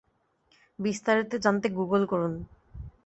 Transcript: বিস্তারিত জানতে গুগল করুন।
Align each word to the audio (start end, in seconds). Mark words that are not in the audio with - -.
বিস্তারিত 0.79 1.31
জানতে 1.43 1.67
গুগল 1.77 2.01
করুন। 2.05 2.33